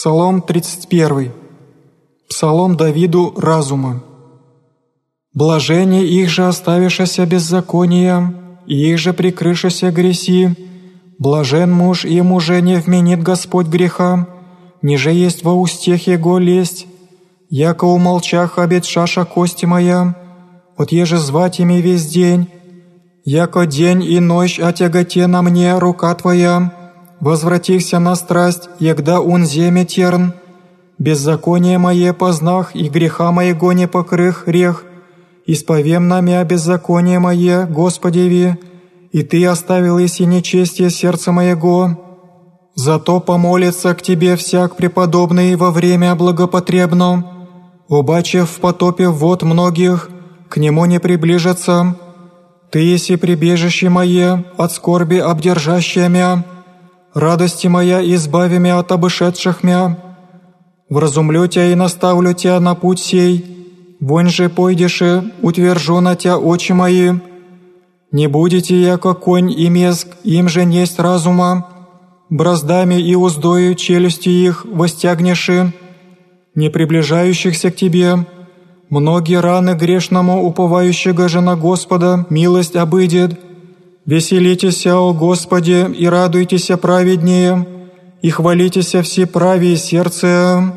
[0.00, 1.32] Псалом 31.
[2.30, 4.00] Псалом Давиду разума.
[5.34, 8.32] «Блажение их же оставишася беззакония,
[8.64, 10.54] и их же прикрышася греси.
[11.18, 14.28] Блажен муж, и ему же не вменит Господь греха,
[14.82, 16.86] ниже есть во устех его лесть.
[17.50, 20.14] Яко умолчах обед шаша кости моя,
[20.76, 22.46] от еже звать ими весь день.
[23.24, 26.72] Яко день и ночь отяготе на мне рука твоя,
[27.20, 30.34] возвратихся на страсть, егда он земе терн.
[30.98, 34.84] Беззаконие мое познах, и греха моего не покрых рех.
[35.46, 38.56] Исповем на мя беззаконие мое, Господеви,
[39.12, 41.96] и Ты оставил иси нечестие сердца моего.
[42.74, 47.24] Зато помолится к Тебе всяк преподобный во время благопотребно,
[47.88, 50.10] убачив в потопе вод многих,
[50.48, 51.96] к Нему не приближаться.
[52.70, 56.44] Ты еси прибежище мое, от скорби обдержащее мя,
[57.14, 59.96] радости моя избави мя от обышедших мя.
[60.88, 63.44] Вразумлю тебя и наставлю тебя на путь сей,
[64.00, 67.12] вонь же пойдеши, утвержу на тебя очи мои.
[68.10, 71.66] Не будете яко конь и мезг, им же несть разума,
[72.30, 75.74] браздами и уздою челюсти их востягнеши,
[76.54, 78.26] не приближающихся к тебе.
[78.88, 83.38] Многие раны грешному уповающего же на Господа милость обыдет.
[84.08, 87.68] Веселитесь, о Господе, и радуйтесь праведнее,
[88.22, 90.72] и хвалитесь все правее сердце,